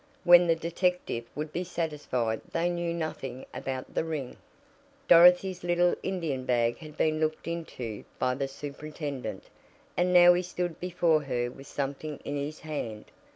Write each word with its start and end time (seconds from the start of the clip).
When 0.23 0.47
the 0.47 0.55
detective 0.55 1.25
would 1.35 1.53
be 1.53 1.63
satisfied 1.63 2.41
they 2.53 2.71
knew 2.71 2.91
nothing 2.91 3.45
about 3.53 3.93
the 3.93 4.03
ring 4.03 4.37
Dorothy's 5.07 5.63
little 5.63 5.93
Indian 6.01 6.43
bag 6.43 6.79
had 6.79 6.97
been 6.97 7.19
looked 7.19 7.47
into 7.47 8.03
by 8.17 8.33
the 8.33 8.47
superintendent, 8.47 9.43
and 9.95 10.11
now 10.11 10.33
he 10.33 10.41
stood 10.41 10.79
before 10.79 11.21
her 11.25 11.51
with 11.51 11.67
something 11.67 12.17
in 12.25 12.35
his 12.35 12.61
hand. 12.61 13.11